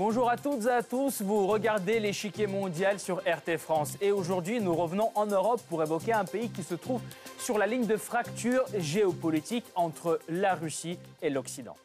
[0.00, 4.58] Bonjour à toutes et à tous, vous regardez l'échiquier mondial sur RT France et aujourd'hui
[4.58, 7.02] nous revenons en Europe pour évoquer un pays qui se trouve
[7.38, 11.76] sur la ligne de fracture géopolitique entre la Russie et l'Occident.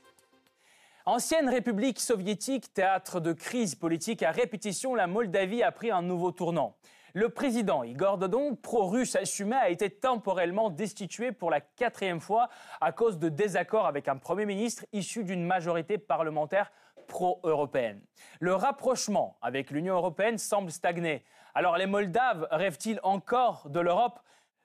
[1.05, 6.31] Ancienne République soviétique, théâtre de crise politique à répétition, la Moldavie a pris un nouveau
[6.31, 6.77] tournant.
[7.13, 12.47] Le président Igor Dodon, pro-russe assumé, a été temporellement destitué pour la quatrième fois
[12.79, 16.71] à cause de désaccords avec un Premier ministre issu d'une majorité parlementaire
[17.07, 18.01] pro-européenne.
[18.39, 21.23] Le rapprochement avec l'Union européenne semble stagner.
[21.53, 24.19] Alors les Moldaves rêvent-ils encore de l'Europe?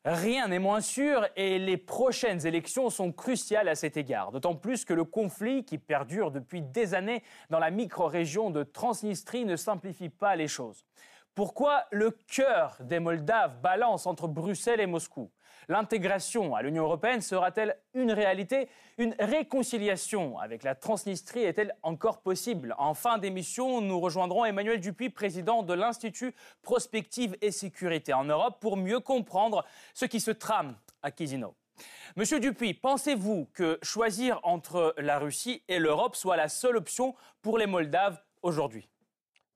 [0.05, 4.87] Rien n'est moins sûr et les prochaines élections sont cruciales à cet égard, d'autant plus
[4.87, 10.09] que le conflit qui perdure depuis des années dans la micro-région de Transnistrie ne simplifie
[10.09, 10.87] pas les choses.
[11.35, 15.31] Pourquoi le cœur des Moldaves balance entre Bruxelles et Moscou?
[15.69, 22.75] L'intégration à l'Union européenne sera-t-elle une réalité Une réconciliation avec la Transnistrie est-elle encore possible?
[22.79, 28.59] En fin d'émission, nous rejoindrons Emmanuel Dupuis, président de l'Institut Prospective et Sécurité en Europe,
[28.61, 31.55] pour mieux comprendre ce qui se trame à Chisinau.
[32.17, 37.59] Monsieur Dupuis, pensez-vous que choisir entre la Russie et l'Europe soit la seule option pour
[37.59, 38.89] les Moldaves aujourd'hui?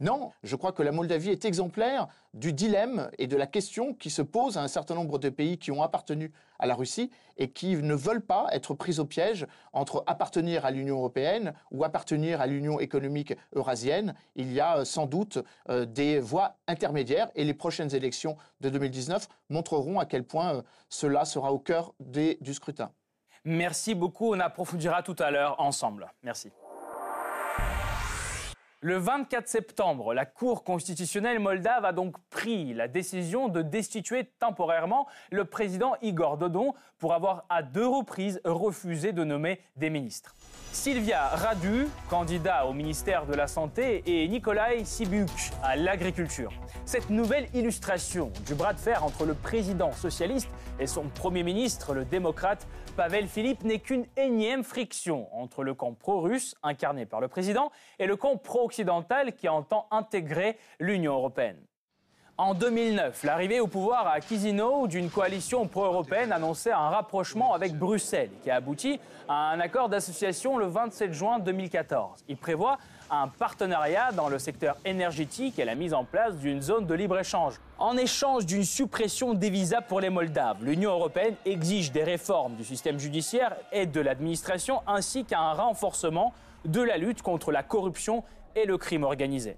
[0.01, 4.11] Non, je crois que la Moldavie est exemplaire du dilemme et de la question qui
[4.11, 7.51] se pose à un certain nombre de pays qui ont appartenu à la Russie et
[7.51, 12.41] qui ne veulent pas être pris au piège entre appartenir à l'Union européenne ou appartenir
[12.41, 14.15] à l'Union économique eurasienne.
[14.35, 18.71] Il y a euh, sans doute euh, des voies intermédiaires et les prochaines élections de
[18.71, 22.91] 2019 montreront à quel point euh, cela sera au cœur du scrutin.
[23.45, 24.35] Merci beaucoup.
[24.35, 26.11] On approfondira tout à l'heure ensemble.
[26.23, 26.51] Merci.
[28.87, 35.07] Le 24 septembre, la Cour constitutionnelle moldave a donc pris la décision de destituer temporairement
[35.31, 40.35] le président Igor Dodon pour avoir à deux reprises refusé de nommer des ministres.
[40.73, 45.31] Sylvia Radu, candidat au ministère de la Santé, et Nikolai Sibuk
[45.63, 46.53] à l'agriculture.
[46.85, 51.95] Cette nouvelle illustration du bras de fer entre le président socialiste et son premier ministre,
[51.95, 52.67] le démocrate
[52.97, 58.07] Pavel Philippe, n'est qu'une énième friction entre le camp pro-russe, incarné par le président, et
[58.07, 61.61] le camp pro-occidental qui entend intégrer l'Union européenne.
[62.37, 68.33] En 2009, l'arrivée au pouvoir à Chisinau d'une coalition pro-européenne annonçait un rapprochement avec Bruxelles,
[68.43, 72.25] qui a abouti à un accord d'association le 27 juin 2014.
[72.29, 72.79] Il prévoit
[73.09, 77.61] un partenariat dans le secteur énergétique et la mise en place d'une zone de libre-échange.
[77.79, 82.65] En échange d'une suppression des visas pour les Moldaves, l'Union européenne exige des réformes du
[82.65, 86.33] système judiciaire et de l'administration ainsi qu'un renforcement
[86.65, 88.25] de la lutte contre la corruption
[88.57, 89.57] et le crime organisé.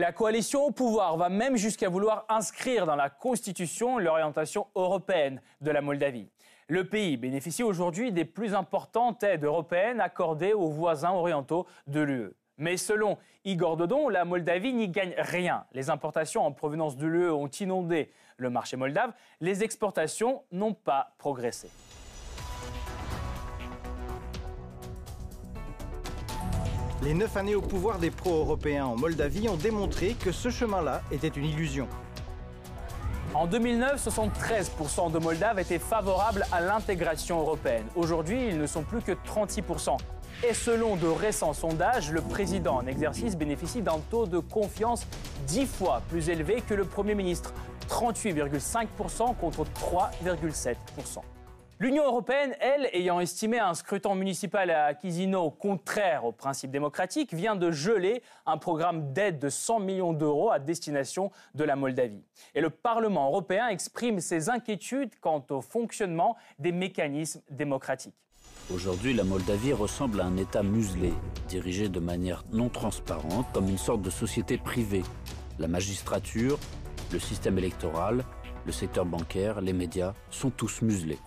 [0.00, 5.70] La coalition au pouvoir va même jusqu'à vouloir inscrire dans la Constitution l'orientation européenne de
[5.70, 6.30] la Moldavie.
[6.68, 12.32] Le pays bénéficie aujourd'hui des plus importantes aides européennes accordées aux voisins orientaux de l'UE.
[12.56, 15.66] Mais selon Igor Dodon, la Moldavie n'y gagne rien.
[15.72, 19.12] Les importations en provenance de l'UE ont inondé le marché moldave.
[19.42, 21.68] Les exportations n'ont pas progressé.
[27.02, 31.28] Les neuf années au pouvoir des pro-européens en Moldavie ont démontré que ce chemin-là était
[31.28, 31.88] une illusion.
[33.32, 37.86] En 2009, 73% de Moldaves étaient favorables à l'intégration européenne.
[37.96, 39.96] Aujourd'hui, ils ne sont plus que 36%.
[40.46, 45.06] Et selon de récents sondages, le président en exercice bénéficie d'un taux de confiance
[45.46, 47.54] 10 fois plus élevé que le Premier ministre,
[47.88, 50.76] 38,5% contre 3,7%.
[51.82, 57.56] L'Union européenne, elle, ayant estimé un scrutin municipal à Chisinau contraire aux principes démocratiques, vient
[57.56, 62.22] de geler un programme d'aide de 100 millions d'euros à destination de la Moldavie.
[62.54, 68.14] Et le Parlement européen exprime ses inquiétudes quant au fonctionnement des mécanismes démocratiques.
[68.70, 71.14] Aujourd'hui, la Moldavie ressemble à un État muselé,
[71.48, 75.02] dirigé de manière non transparente, comme une sorte de société privée.
[75.58, 76.58] La magistrature,
[77.10, 78.22] le système électoral,
[78.66, 81.18] le secteur bancaire, les médias sont tous muselés.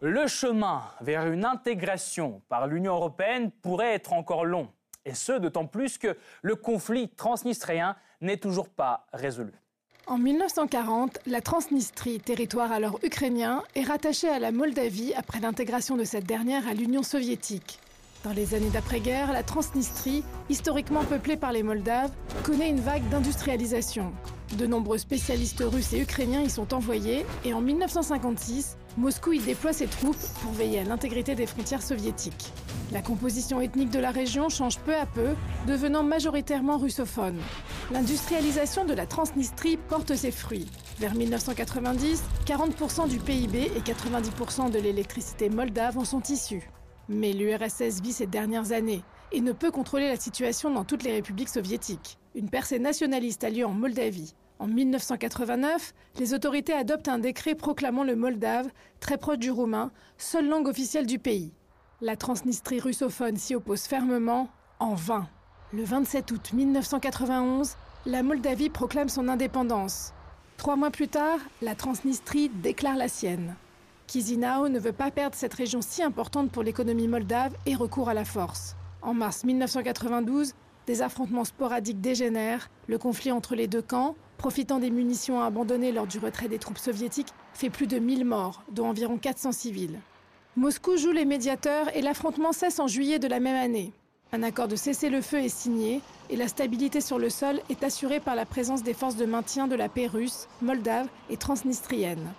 [0.00, 4.68] Le chemin vers une intégration par l'Union européenne pourrait être encore long,
[5.04, 9.52] et ce d'autant plus que le conflit transnistrien n'est toujours pas résolu.
[10.06, 16.04] En 1940, la Transnistrie, territoire alors ukrainien, est rattachée à la Moldavie après l'intégration de
[16.04, 17.80] cette dernière à l'Union soviétique.
[18.24, 22.10] Dans les années d'après-guerre, la Transnistrie, historiquement peuplée par les Moldaves,
[22.42, 24.12] connaît une vague d'industrialisation.
[24.58, 29.72] De nombreux spécialistes russes et ukrainiens y sont envoyés et en 1956, Moscou y déploie
[29.72, 32.52] ses troupes pour veiller à l'intégrité des frontières soviétiques.
[32.92, 35.34] La composition ethnique de la région change peu à peu,
[35.66, 37.40] devenant majoritairement russophone.
[37.90, 40.70] L'industrialisation de la Transnistrie porte ses fruits.
[41.00, 46.70] Vers 1990, 40% du PIB et 90% de l'électricité moldave en sont issus.
[47.08, 49.02] Mais l'URSS vit ces dernières années
[49.32, 52.18] et ne peut contrôler la situation dans toutes les républiques soviétiques.
[52.36, 54.34] Une percée nationaliste a lieu en Moldavie.
[54.58, 58.68] En 1989, les autorités adoptent un décret proclamant le moldave,
[59.00, 61.52] très proche du roumain, seule langue officielle du pays.
[62.00, 64.48] La Transnistrie russophone s'y oppose fermement,
[64.78, 65.28] en vain.
[65.72, 70.12] Le 27 août 1991, la Moldavie proclame son indépendance.
[70.56, 73.56] Trois mois plus tard, la Transnistrie déclare la sienne.
[74.06, 78.14] Chisinau ne veut pas perdre cette région si importante pour l'économie moldave et recourt à
[78.14, 78.76] la force.
[79.02, 80.54] En mars 1992,
[80.86, 86.06] des affrontements sporadiques dégénèrent, le conflit entre les deux camps, profitant des munitions abandonnées lors
[86.06, 90.00] du retrait des troupes soviétiques, fait plus de 1000 morts, dont environ 400 civils.
[90.56, 93.92] Moscou joue les médiateurs et l'affrontement cesse en juillet de la même année.
[94.32, 98.34] Un accord de cessez-le-feu est signé et la stabilité sur le sol est assurée par
[98.34, 102.32] la présence des forces de maintien de la paix russe, moldave et transnistrienne.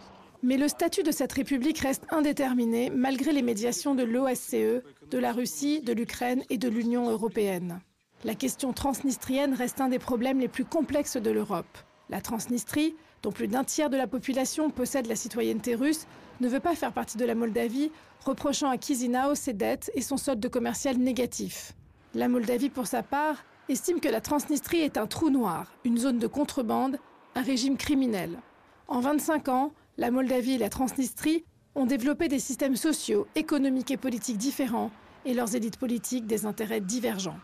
[0.43, 5.31] Mais le statut de cette république reste indéterminé malgré les médiations de l'OSCE, de la
[5.31, 7.79] Russie, de l'Ukraine et de l'Union européenne.
[8.25, 11.77] La question transnistrienne reste un des problèmes les plus complexes de l'Europe.
[12.09, 16.07] La Transnistrie, dont plus d'un tiers de la population possède la citoyenneté russe,
[16.41, 17.91] ne veut pas faire partie de la Moldavie,
[18.25, 21.73] reprochant à Chisinau ses dettes et son solde commercial négatif.
[22.15, 26.17] La Moldavie, pour sa part, estime que la Transnistrie est un trou noir, une zone
[26.17, 26.97] de contrebande,
[27.35, 28.39] un régime criminel.
[28.87, 31.45] En 25 ans, la Moldavie et la Transnistrie
[31.75, 34.89] ont développé des systèmes sociaux, économiques et politiques différents
[35.25, 37.37] et leurs élites politiques des intérêts divergents.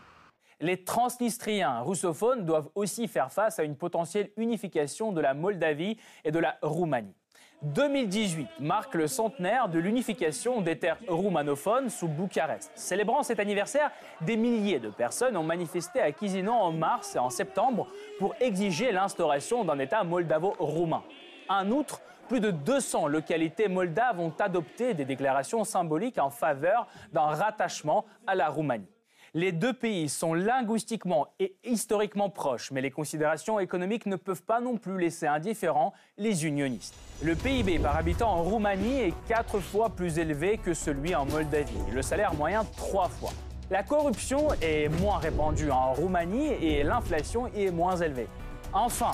[0.62, 6.30] Les transnistriens russophones doivent aussi faire face à une potentielle unification de la Moldavie et
[6.30, 7.16] de la Roumanie.
[7.62, 12.70] 2018 marque le centenaire de l'unification des terres roumanophones sous Bucarest.
[12.76, 17.30] Célébrant cet anniversaire, des milliers de personnes ont manifesté à Chisinau en mars et en
[17.30, 17.88] septembre
[18.20, 21.02] pour exiger l'instauration d'un État moldavo-roumain.
[21.48, 27.26] En outre, plus de 200 localités moldaves ont adopté des déclarations symboliques en faveur d'un
[27.26, 28.91] rattachement à la Roumanie.
[29.34, 34.60] Les deux pays sont linguistiquement et historiquement proches, mais les considérations économiques ne peuvent pas
[34.60, 36.94] non plus laisser indifférents les unionistes.
[37.22, 41.72] Le PIB par habitant en Roumanie est quatre fois plus élevé que celui en Moldavie,
[41.90, 43.30] le salaire moyen trois fois.
[43.70, 48.28] La corruption est moins répandue en Roumanie et l'inflation est moins élevée.
[48.74, 49.12] Enfin,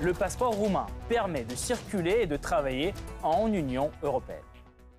[0.00, 4.40] le passeport roumain permet de circuler et de travailler en Union européenne.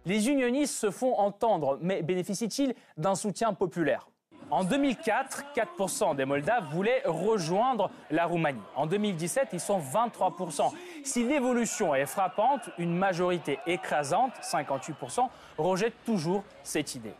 [0.05, 4.10] Les unionistes se font entendre, mais bénéficient-ils d'un soutien populaire?
[4.51, 8.61] En 2004, 4% des Moldaves voulaient rejoindre la Roumanie.
[8.75, 10.71] En 2017, ils sont 23%.
[11.03, 17.13] Si l'évolution est frappante, une majorité écrasante, 58%, rejette toujours cette idée.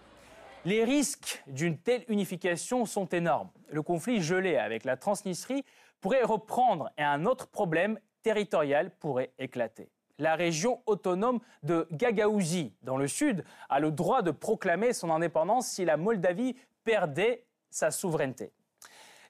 [0.66, 3.50] Les risques d'une telle unification sont énormes.
[3.70, 5.64] Le conflit gelé avec la Transnistrie
[6.02, 9.90] pourrait reprendre et un autre problème territorial pourrait éclater.
[10.20, 15.68] La région autonome de Gagaouzie, dans le sud, a le droit de proclamer son indépendance
[15.68, 18.52] si la Moldavie perdait sa souveraineté.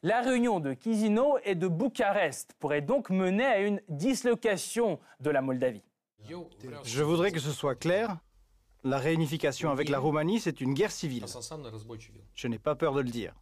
[0.04, 5.42] La réunion de Chisinau et de Bucarest pourrait donc mener à une dislocation de la
[5.42, 5.84] Moldavie.
[6.84, 8.18] Je voudrais que ce soit clair.
[8.84, 11.26] La réunification avec la Roumanie, c'est une guerre civile.
[12.34, 13.36] Je n'ai pas peur de le dire.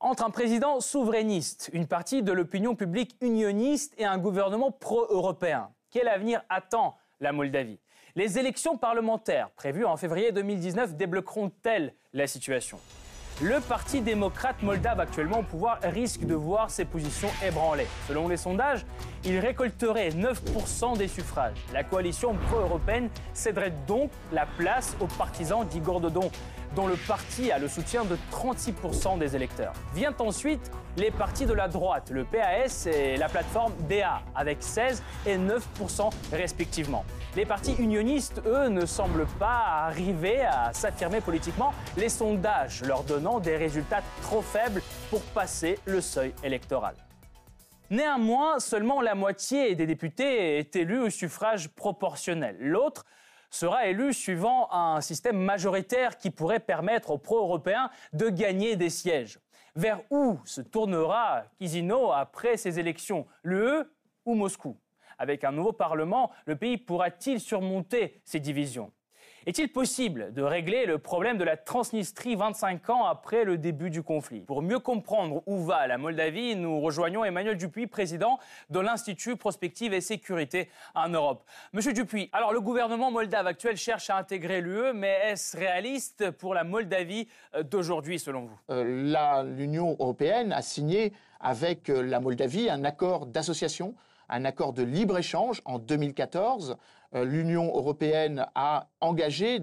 [0.00, 6.08] Entre un président souverainiste, une partie de l'opinion publique unioniste et un gouvernement pro-européen, quel
[6.08, 7.78] avenir attend la Moldavie?
[8.14, 12.78] Les élections parlementaires prévues en février 2019 débloqueront-elles la situation?
[13.40, 17.86] Le Parti démocrate moldave actuellement au pouvoir risque de voir ses positions ébranlées.
[18.06, 18.84] Selon les sondages,
[19.24, 21.56] il récolterait 9% des suffrages.
[21.72, 26.30] La coalition pro-européenne céderait donc la place aux partisans d'Igor Dodon,
[26.74, 29.74] dont le parti a le soutien de 36% des électeurs.
[29.94, 35.02] Vient ensuite les partis de la droite, le PAS et la plateforme DA, avec 16
[35.26, 37.04] et 9% respectivement.
[37.36, 43.40] Les partis unionistes, eux, ne semblent pas arriver à s'affirmer politiquement, les sondages leur donnant
[43.40, 46.94] des résultats trop faibles pour passer le seuil électoral.
[47.92, 52.56] Néanmoins, seulement la moitié des députés est élue au suffrage proportionnel.
[52.58, 53.04] L'autre
[53.50, 59.40] sera élu suivant un système majoritaire qui pourrait permettre aux pro-européens de gagner des sièges.
[59.76, 63.26] Vers où se tournera Chisinau après ces élections?
[63.44, 63.84] L'UE
[64.24, 64.78] ou Moscou?
[65.18, 68.90] Avec un nouveau Parlement, le pays pourra-t-il surmonter ces divisions?
[69.44, 74.04] Est-il possible de régler le problème de la Transnistrie 25 ans après le début du
[74.04, 74.40] conflit?
[74.40, 78.38] Pour mieux comprendre où va la Moldavie, nous rejoignons Emmanuel Dupuis, président
[78.70, 81.44] de l'Institut Prospective et Sécurité en Europe.
[81.72, 86.54] Monsieur Dupuis, alors le gouvernement moldave actuel cherche à intégrer l'UE, mais est-ce réaliste pour
[86.54, 88.58] la Moldavie euh, d'aujourd'hui selon vous?
[88.70, 93.94] Euh, L'Union européenne a signé avec euh, la Moldavie un accord d'association
[94.32, 96.76] un accord de libre-échange en 2014.
[97.14, 99.60] Euh, L'Union européenne a engagé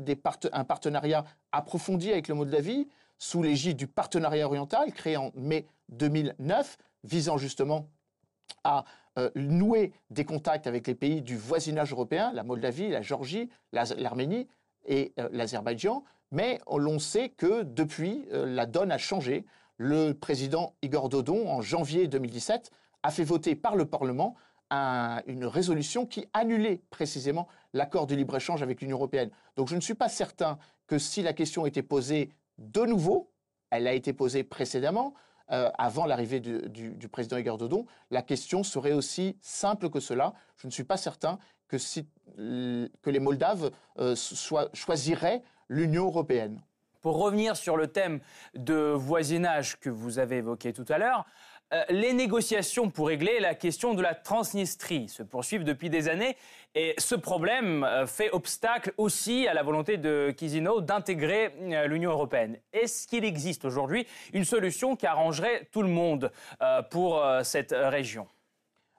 [0.54, 6.78] un partenariat approfondi avec le Moldavie sous l'égide du partenariat oriental créé en mai 2009,
[7.04, 7.88] visant justement
[8.64, 8.86] à
[9.18, 14.48] euh, nouer des contacts avec les pays du voisinage européen, la Moldavie, la Géorgie, l'Arménie
[14.86, 16.04] et euh, l'Azerbaïdjan.
[16.32, 19.46] Mais l'on sait que depuis, la donne a changé.
[19.78, 22.70] Le président Igor Dodon, en janvier 2017,
[23.02, 24.36] a fait voter par le Parlement
[24.72, 29.32] une résolution qui annulait précisément l'accord de libre-échange avec l'Union européenne.
[29.56, 30.58] Donc je ne suis pas certain
[30.88, 33.32] que si la question était posée de nouveau,
[33.72, 35.14] elle a été posée précédemment,
[35.52, 40.34] euh, avant l'arrivée du, président Igor Dodon, la question serait aussi simple que cela.
[40.58, 41.78] Je ne suis pas certain que,
[42.38, 44.16] que les Moldaves euh,
[44.74, 46.62] choisiraient l'Union européenne.
[47.02, 48.20] Pour revenir sur le thème
[48.56, 51.26] de voisinage que vous avez évoqué tout à l'heure,
[51.72, 56.36] euh, les négociations pour régler la question de la Transnistrie se poursuivent depuis des années
[56.74, 62.10] et ce problème euh, fait obstacle aussi à la volonté de Kizino d'intégrer euh, l'Union
[62.10, 62.58] européenne.
[62.74, 66.32] Est-ce qu'il existe aujourd'hui une solution qui arrangerait tout le monde
[66.90, 68.28] pour cette région?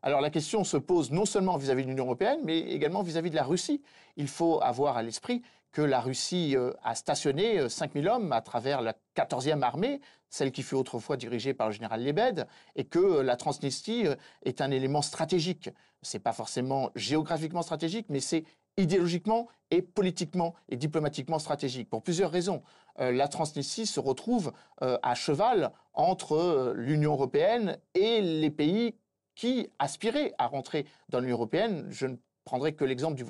[0.02, 3.32] Alors la question se pose non seulement vis-à-vis de l'Union européenne, mais également vis-à-vis -vis
[3.32, 3.82] de la Russie.
[4.16, 8.40] Il faut avoir à l'esprit que la Russie euh, a stationné 5000 euh, hommes à
[8.40, 12.46] travers la 14e armée, celle qui fut autrefois dirigée par le général Lebed,
[12.76, 14.04] et que euh, la Transnistrie
[14.44, 15.70] est un élément stratégique.
[16.02, 18.44] Ce n'est pas forcément géographiquement stratégique, mais c'est
[18.76, 22.62] idéologiquement et politiquement et diplomatiquement stratégique, pour plusieurs raisons.
[22.98, 28.94] la Transnistrie se retrouve à cheval entre l'Union européenne et les pays
[29.34, 31.86] qui aspiraient à rentrer dans l'Union européenne.
[31.90, 33.24] Je ne prendrai que l'exemple du,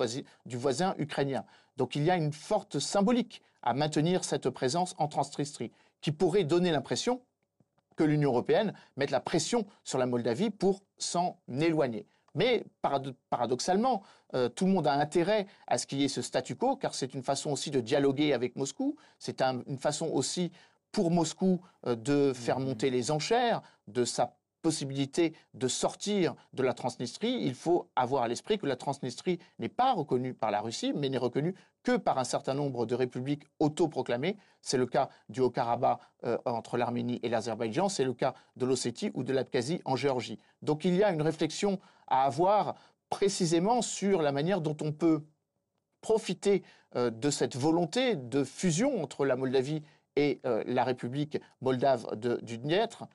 [0.47, 1.45] du voisin ukrainien.
[1.77, 6.45] Donc il y a une forte symbolique à maintenir cette présence en Transnistrie, qui pourrait
[6.45, 7.21] donner l'impression
[7.97, 12.07] que l'Union européenne mette la pression sur la Moldavie pour s'en éloigner.
[12.35, 12.65] Mais
[13.29, 14.03] paradoxalement,
[14.35, 16.95] euh, tout le monde a intérêt à ce qu'il y ait ce statu quo, car
[16.95, 20.53] c'est une façon aussi de dialoguer avec Moscou, c'est une façon aussi
[20.93, 22.65] pour Moscou euh, de faire mmh.
[22.65, 28.29] monter les enchères de sa possibilité de sortir de la Transnistrie, il faut avoir à
[28.29, 32.19] l'esprit que la Transnistrie n'est pas reconnue par la Russie, mais n'est reconnue que par
[32.19, 34.37] un certain nombre de républiques autoproclamées.
[34.61, 39.11] C'est le cas du Haut-Karabakh euh, entre l'Arménie et l'Azerbaïdjan, c'est le cas de l'Ossétie
[39.15, 40.39] ou de l'Abkhazie en Géorgie.
[40.63, 42.75] Donc il y a une réflexion à avoir
[43.09, 45.23] précisément sur la manière dont on peut
[46.01, 46.63] profiter
[46.97, 49.83] euh, de cette volonté de fusion entre la Moldavie
[50.21, 52.07] et euh, la République moldave
[52.43, 53.07] du Dniestre,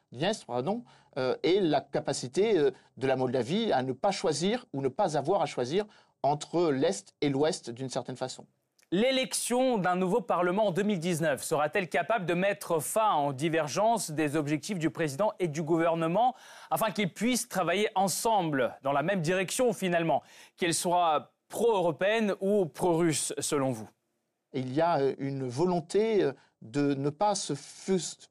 [0.47, 0.83] pardon,
[1.17, 5.15] euh, et la capacité euh, de la Moldavie à ne pas choisir ou ne pas
[5.15, 5.85] avoir à choisir
[6.23, 8.47] entre l'Est et l'Ouest d'une certaine façon.
[8.91, 14.79] L'élection d'un nouveau Parlement en 2019 sera-t-elle capable de mettre fin aux divergences des objectifs
[14.79, 16.33] du président et du gouvernement
[16.71, 20.23] afin qu'ils puissent travailler ensemble dans la même direction finalement,
[20.57, 23.89] qu'elle soit pro-européenne ou pro-russe selon vous?
[24.53, 26.31] Il y a une volonté
[26.65, 27.53] de ne pas se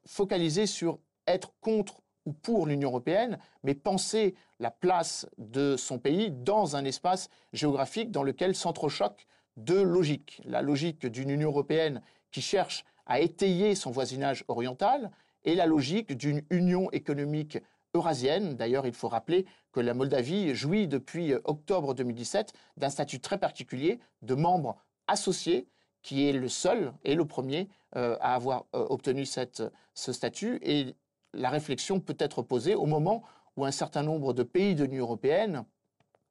[0.05, 6.31] focaliser sur être contre ou pour l'Union européenne, mais penser la place de son pays
[6.31, 9.27] dans un espace géographique dans lequel s'entrechoquent
[9.57, 10.41] deux logiques.
[10.43, 12.01] La logique d'une Union européenne
[12.31, 15.11] qui cherche à étayer son voisinage oriental
[15.43, 17.59] et la logique d'une union économique
[17.93, 18.55] eurasienne.
[18.55, 23.99] D'ailleurs, il faut rappeler que la Moldavie jouit depuis octobre 2017 d'un statut très particulier
[24.23, 24.77] de membre
[25.07, 25.67] associé
[26.05, 29.63] qui est le seul et le premier euh, à avoir euh, obtenu cette,
[29.95, 30.59] ce statut.
[30.61, 30.95] Et
[31.33, 33.23] la réflexion peut être posée au moment
[33.57, 35.65] où un certain nombre de pays de l'Union européenne,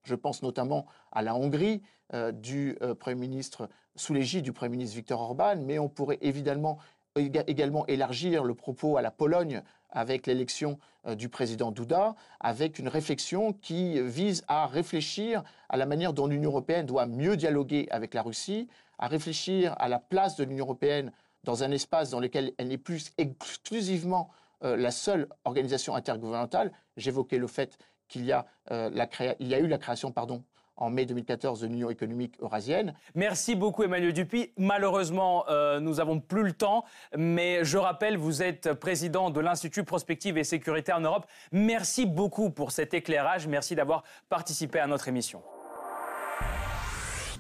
[0.04, 4.95] je pense notamment à la Hongrie euh, du Premier ministre, sous l'égide du Premier ministre
[4.95, 6.78] Viktor Orban, mais on pourrait évidemment
[7.16, 10.78] également élargir le propos à la Pologne avec l'élection
[11.16, 16.50] du président Duda, avec une réflexion qui vise à réfléchir à la manière dont l'Union
[16.50, 21.12] européenne doit mieux dialoguer avec la Russie, à réfléchir à la place de l'Union européenne
[21.44, 24.30] dans un espace dans lequel elle n'est plus exclusivement
[24.64, 26.72] euh, la seule organisation intergouvernementale.
[26.96, 28.90] J'évoquais le fait qu'il y, a, euh,
[29.40, 30.42] y a eu la création pardon,
[30.76, 32.94] en mai 2014 de l'Union économique eurasienne.
[33.14, 34.52] Merci beaucoup Emmanuel Dupuis.
[34.56, 36.84] Malheureusement, euh, nous n'avons plus le temps,
[37.16, 41.26] mais je rappelle, vous êtes président de l'Institut Prospective et Sécurité en Europe.
[41.52, 43.46] Merci beaucoup pour cet éclairage.
[43.46, 45.42] Merci d'avoir participé à notre émission.